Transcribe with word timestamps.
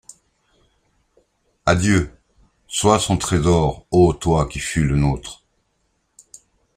Adieu!— 1.67 2.11
Sois 2.67 2.97
son 2.97 3.17
trésor, 3.19 3.85
ô 3.91 4.13
toi 4.15 4.49
qui 4.49 4.57
fus 4.57 4.83
le 4.83 4.95
nôtre! 4.97 5.43